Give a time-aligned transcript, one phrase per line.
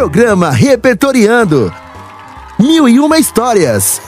[0.00, 1.70] Programa Repertoriando.
[2.58, 4.00] Mil e uma histórias.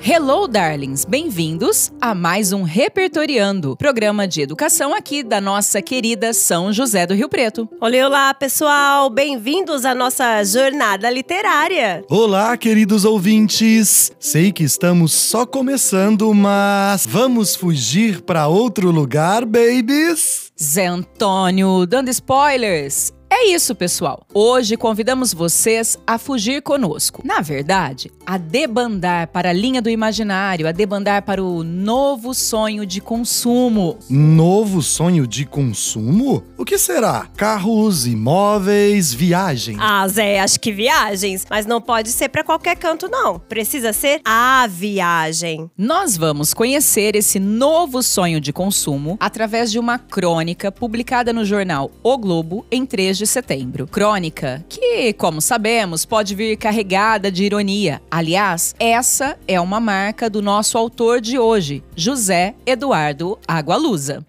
[0.00, 1.04] Hello, darlings!
[1.04, 7.14] Bem-vindos a mais um Repertoriando, programa de educação aqui da nossa querida São José do
[7.14, 7.68] Rio Preto.
[7.80, 9.10] Olá, olá, pessoal!
[9.10, 12.04] Bem-vindos à nossa jornada literária.
[12.08, 14.12] Olá, queridos ouvintes!
[14.20, 20.52] Sei que estamos só começando, mas vamos fugir para outro lugar, babies?
[20.62, 23.17] Zé Antônio, dando spoilers.
[23.30, 24.26] É isso, pessoal.
[24.32, 27.20] Hoje convidamos vocês a fugir conosco.
[27.24, 32.86] Na verdade, a debandar para a linha do imaginário, a debandar para o novo sonho
[32.86, 33.98] de consumo.
[34.08, 36.42] Novo sonho de consumo?
[36.56, 37.28] O que será?
[37.36, 39.76] Carros, imóveis, viagem?
[39.78, 41.46] Ah, Zé, acho que viagens.
[41.50, 43.38] Mas não pode ser para qualquer canto, não.
[43.38, 45.70] Precisa ser a viagem.
[45.76, 51.90] Nós vamos conhecer esse novo sonho de consumo através de uma crônica publicada no jornal
[52.02, 53.86] O Globo em 3 de setembro.
[53.86, 58.00] Crônica, que, como sabemos, pode vir carregada de ironia.
[58.10, 64.24] Aliás, essa é uma marca do nosso autor de hoje, José Eduardo Agualusa.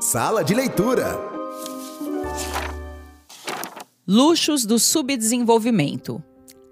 [0.00, 1.18] Sala de leitura.
[4.06, 6.22] Luxos do subdesenvolvimento.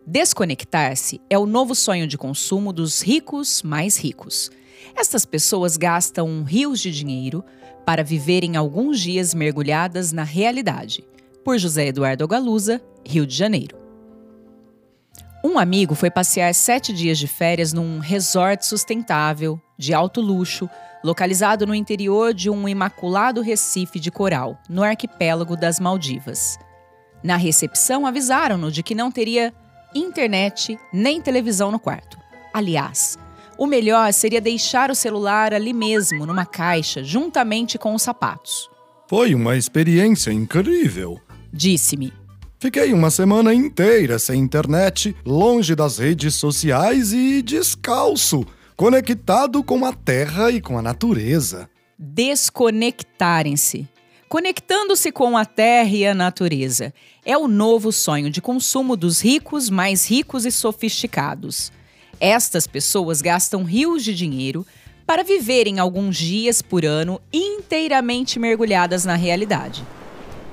[0.07, 4.51] Desconectar-se é o novo sonho de consumo dos ricos mais ricos.
[4.94, 7.44] Estas pessoas gastam rios de dinheiro
[7.84, 11.05] para viverem alguns dias mergulhadas na realidade.
[11.44, 13.78] Por José Eduardo Galusa, Rio de Janeiro.
[15.42, 20.68] Um amigo foi passear sete dias de férias num resort sustentável, de alto luxo,
[21.02, 26.58] localizado no interior de um imaculado recife de coral, no arquipélago das Maldivas.
[27.22, 29.52] Na recepção, avisaram-no de que não teria
[29.94, 32.18] internet nem televisão no quarto.
[32.52, 33.18] Aliás,
[33.61, 38.70] o melhor seria deixar o celular ali mesmo, numa caixa, juntamente com os sapatos.
[39.06, 41.20] Foi uma experiência incrível.
[41.52, 42.11] Disse-me.
[42.58, 49.92] Fiquei uma semana inteira sem internet, longe das redes sociais e descalço, conectado com a
[49.92, 51.68] terra e com a natureza.
[51.98, 53.86] Desconectarem-se.
[54.27, 56.95] Conectando-se com a terra e a natureza.
[57.23, 61.70] É o novo sonho de consumo dos ricos mais ricos e sofisticados.
[62.20, 64.67] Estas pessoas gastam rios de dinheiro
[65.07, 69.83] para viverem alguns dias por ano inteiramente mergulhadas na realidade.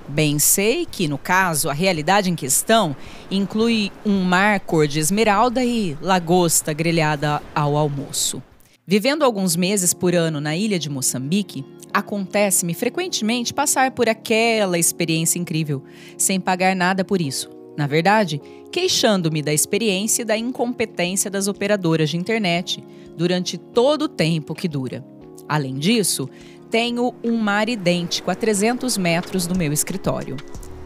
[0.07, 2.95] Bem sei que, no caso, a realidade em questão
[3.29, 8.41] inclui um mar cor de esmeralda e lagosta grelhada ao almoço.
[8.85, 15.37] Vivendo alguns meses por ano na ilha de Moçambique, acontece-me frequentemente passar por aquela experiência
[15.37, 15.83] incrível,
[16.17, 17.56] sem pagar nada por isso.
[17.77, 22.83] Na verdade, queixando-me da experiência e da incompetência das operadoras de internet
[23.15, 25.05] durante todo o tempo que dura.
[25.47, 26.27] Além disso,
[26.71, 30.35] tenho um mar idêntico a 300 metros do meu escritório.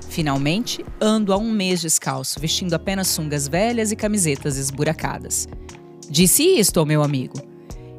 [0.10, 5.48] Finalmente, ando há um mês descalço, vestindo apenas sungas velhas e camisetas esburacadas.
[6.10, 7.36] Disse isto ao meu amigo.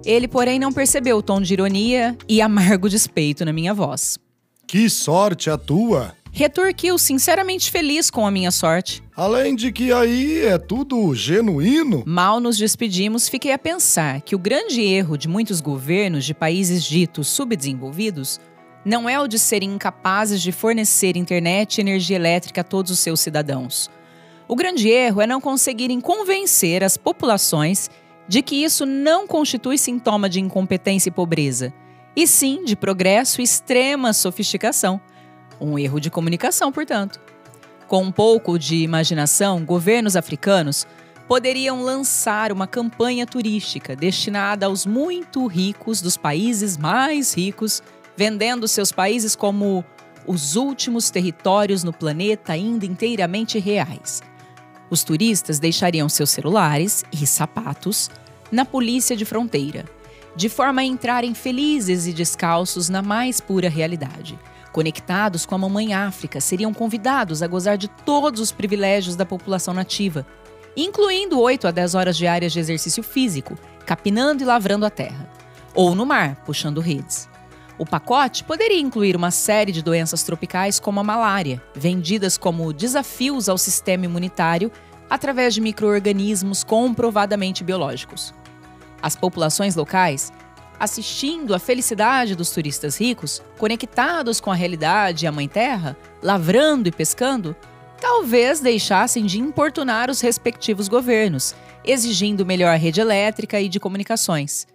[0.05, 4.19] Ele, porém, não percebeu o tom de ironia e amargo despeito na minha voz.
[4.67, 6.15] Que sorte a tua!
[6.33, 9.05] Retorquiu sinceramente feliz com a minha sorte.
[9.15, 12.03] Além de que aí é tudo genuíno.
[12.07, 16.83] Mal nos despedimos, fiquei a pensar que o grande erro de muitos governos de países
[16.83, 18.41] ditos subdesenvolvidos
[18.83, 22.99] não é o de serem incapazes de fornecer internet e energia elétrica a todos os
[22.99, 23.91] seus cidadãos.
[24.49, 27.91] O grande erro é não conseguirem convencer as populações
[28.27, 31.73] de que isso não constitui sintoma de incompetência e pobreza,
[32.17, 35.01] e sim de progresso e extrema sofisticação
[35.63, 37.21] um erro de comunicação, portanto.
[37.87, 40.87] Com um pouco de imaginação, governos africanos
[41.29, 47.83] poderiam lançar uma campanha turística destinada aos muito ricos dos países mais ricos,
[48.17, 49.85] vendendo seus países como
[50.27, 54.23] os últimos territórios no planeta ainda inteiramente reais.
[54.91, 58.11] Os turistas deixariam seus celulares e sapatos
[58.51, 59.85] na polícia de fronteira,
[60.37, 64.39] de forma a entrarem felizes e descalços na mais pura realidade.
[64.73, 69.75] Conectados com a mamãe África, seriam convidados a gozar de todos os privilégios da população
[69.75, 70.27] nativa,
[70.75, 75.31] incluindo 8 a 10 horas diárias de exercício físico, capinando e lavrando a terra,
[75.75, 77.29] ou no mar, puxando redes.
[77.79, 83.49] O pacote poderia incluir uma série de doenças tropicais como a malária, vendidas como desafios
[83.49, 84.71] ao sistema imunitário
[85.11, 88.33] através de microorganismos comprovadamente biológicos.
[89.03, 90.33] As populações locais
[90.83, 96.89] assistindo a felicidade dos turistas ricos, conectados com a realidade e a Mãe Terra, lavrando
[96.89, 97.55] e pescando,
[98.01, 104.67] talvez deixassem de importunar os respectivos governos, exigindo melhor rede elétrica e de comunicações.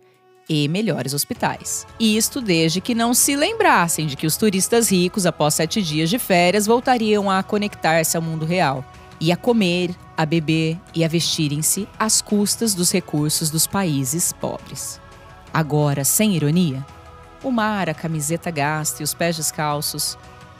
[0.50, 1.86] e melhores hospitais.
[2.00, 6.18] Isto desde que não se lembrassem de que os turistas ricos, após sete dias de
[6.18, 8.82] férias, voltariam a conectar-se ao mundo real
[9.20, 15.02] e a comer, a beber e a vestirem-se às custas dos recursos dos países pobres.
[15.58, 16.86] Agora, sem ironia,
[17.44, 20.16] o mar, a camiseta gasta e os pés descalços,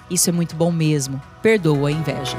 [0.10, 1.22] isso é muito bom mesmo.
[1.40, 2.36] Perdoa a inveja.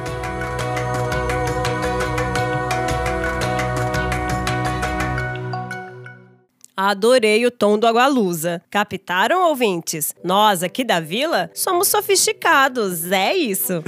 [6.88, 8.62] Adorei o tom do Agualusa.
[8.70, 10.14] Captaram, ouvintes?
[10.24, 13.84] Nós aqui da vila somos sofisticados, é isso.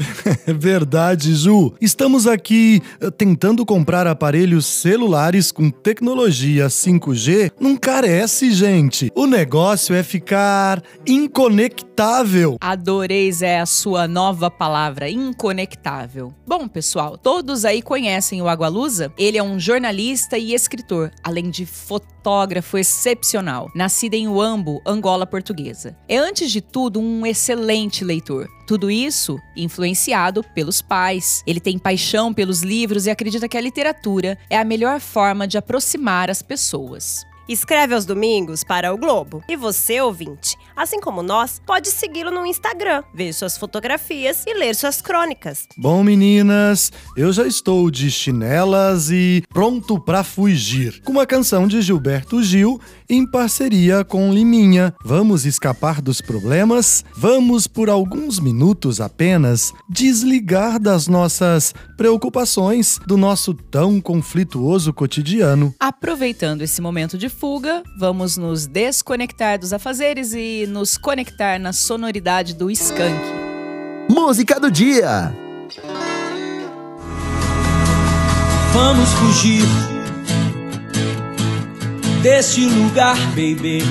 [0.47, 1.73] É verdade, Ju.
[1.81, 7.52] Estamos aqui uh, tentando comprar aparelhos celulares com tecnologia 5G.
[7.58, 9.11] Não carece, gente.
[9.14, 12.58] O negócio é ficar inconectável.
[12.61, 16.35] Adorei, Zé, a sua nova palavra, inconectável.
[16.46, 19.11] Bom, pessoal, todos aí conhecem o Agualusa?
[19.17, 25.97] Ele é um jornalista e escritor, além de fotógrafo excepcional, nascida em Uambo, Angola portuguesa.
[26.09, 28.49] É antes de tudo um excelente leitor.
[28.67, 31.43] Tudo isso influenciado pelos pais.
[31.47, 35.57] Ele tem paixão pelos livros e acredita que a literatura é a melhor forma de
[35.57, 37.25] aproximar as pessoas.
[37.49, 39.43] Escreve aos domingos para o Globo.
[39.49, 44.75] E você, ouvinte, assim como nós, pode segui-lo no Instagram, ver suas fotografias e ler
[44.75, 45.67] suas crônicas.
[45.76, 51.02] Bom, meninas, eu já estou de chinelas e pronto para fugir.
[51.02, 54.94] Com uma canção de Gilberto Gil em parceria com Liminha.
[55.05, 57.05] Vamos escapar dos problemas?
[57.14, 65.75] Vamos, por alguns minutos apenas, desligar das nossas preocupações, do nosso tão conflituoso cotidiano.
[65.78, 72.55] Aproveitando esse momento de fuga, vamos nos desconectar dos afazeres e nos conectar na sonoridade
[72.55, 73.21] do skunk.
[74.09, 75.33] Música do dia.
[78.73, 79.65] Vamos fugir
[82.23, 83.83] deste lugar, baby.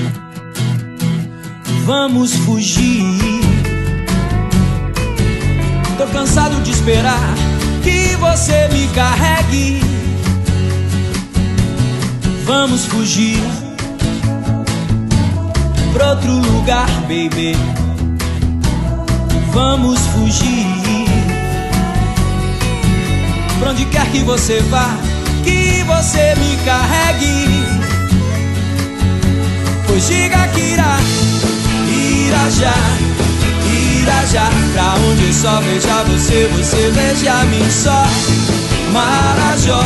[1.86, 3.20] Vamos fugir.
[5.98, 7.34] Tô cansado de esperar
[7.84, 9.82] que você me carregue.
[12.46, 13.69] Vamos fugir
[16.00, 17.58] pra outro lugar, baby.
[19.52, 20.66] Vamos fugir.
[23.60, 24.98] Pra onde quer que você vá,
[25.44, 27.66] que você me carregue.
[29.86, 30.98] Pois diga que irá,
[31.90, 32.74] irá já,
[33.66, 38.06] irá já Pra onde só veja você, você veja mim só
[38.94, 39.84] Marajó,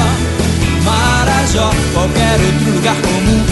[0.84, 3.46] Marajó Qualquer outro lugar comum,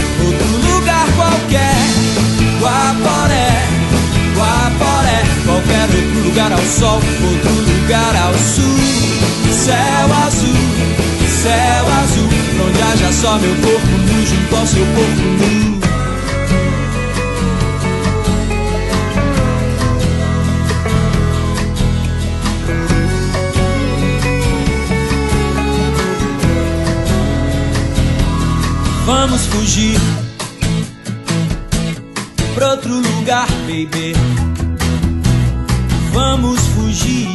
[2.61, 3.49] Guaporé,
[4.35, 8.77] Guaporé Qualquer outro lugar ao sol, outro lugar ao sul.
[9.51, 10.55] Céu azul,
[11.41, 15.81] céu azul Pra onde haja só meu corpo nu junto ao seu corpo nu.
[29.05, 29.99] Vamos fugir
[32.61, 34.13] pra outro lugar, baby.
[36.13, 37.27] Vamos fugir.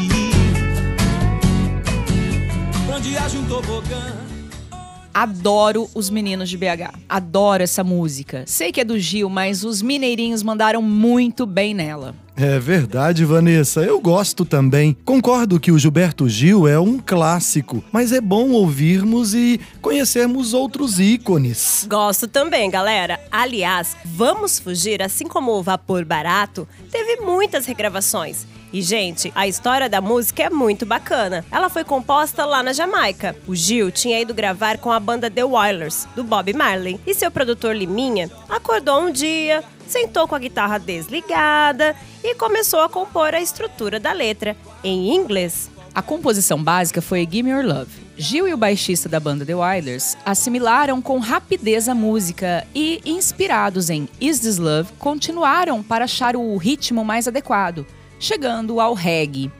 [5.12, 6.94] Adoro os meninos de BH.
[7.08, 8.44] Adoro essa música.
[8.46, 12.14] Sei que é do Gil, mas os mineirinhos mandaram muito bem nela.
[12.36, 13.80] É verdade, Vanessa.
[13.80, 14.94] Eu gosto também.
[15.04, 21.00] Concordo que o Gilberto Gil é um clássico, mas é bom ouvirmos e conhecermos outros
[21.00, 21.86] ícones.
[21.88, 23.18] Gosto também, galera.
[23.30, 28.46] Aliás, Vamos Fugir, assim como o Vapor Barato, teve muitas regravações.
[28.72, 31.44] E, gente, a história da música é muito bacana.
[31.50, 33.34] Ela foi composta lá na Jamaica.
[33.46, 37.00] O Gil tinha ido gravar com a banda The Wailers, do Bob Marley.
[37.06, 42.88] E seu produtor Liminha acordou um dia, sentou com a guitarra desligada e começou a
[42.88, 45.70] compor a estrutura da letra, em inglês.
[45.94, 48.06] A composição básica foi Gimme Your Love.
[48.18, 53.88] Gil e o baixista da banda The Wailers assimilaram com rapidez a música e, inspirados
[53.88, 57.86] em Is This Love, continuaram para achar o ritmo mais adequado,
[58.20, 59.50] chegando ao reggae.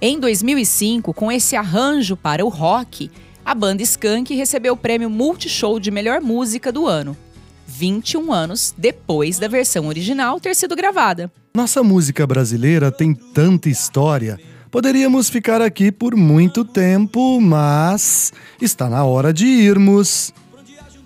[0.00, 3.10] Em 2005, com esse arranjo para o rock,
[3.44, 7.16] a banda Skank recebeu o prêmio Multishow de melhor música do ano.
[7.66, 11.30] 21 anos depois da versão original ter sido gravada.
[11.54, 14.38] Nossa música brasileira tem tanta história.
[14.70, 20.32] Poderíamos ficar aqui por muito tempo, mas está na hora de irmos.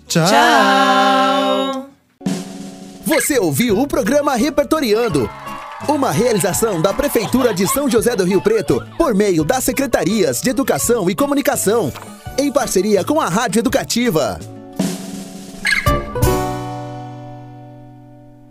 [0.07, 0.25] Tchau!
[0.27, 1.89] Tchau!
[3.05, 5.29] Você ouviu o programa Repertoriando.
[5.87, 10.49] Uma realização da Prefeitura de São José do Rio Preto por meio das Secretarias de
[10.49, 11.93] Educação e Comunicação,
[12.37, 14.39] em parceria com a Rádio Educativa.